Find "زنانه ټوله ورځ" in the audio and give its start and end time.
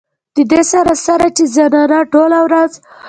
1.55-2.71